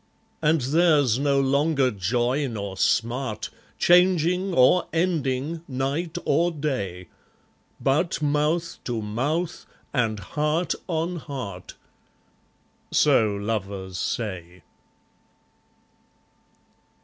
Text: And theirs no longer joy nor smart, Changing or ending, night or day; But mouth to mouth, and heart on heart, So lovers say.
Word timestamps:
And 0.41 0.61
theirs 0.61 1.19
no 1.19 1.39
longer 1.39 1.91
joy 1.91 2.47
nor 2.47 2.75
smart, 2.75 3.51
Changing 3.77 4.51
or 4.51 4.87
ending, 4.91 5.61
night 5.67 6.17
or 6.25 6.49
day; 6.49 7.07
But 7.79 8.19
mouth 8.19 8.79
to 8.85 9.03
mouth, 9.03 9.67
and 9.93 10.19
heart 10.19 10.73
on 10.87 11.17
heart, 11.17 11.75
So 12.91 13.27
lovers 13.35 13.99
say. 13.99 14.63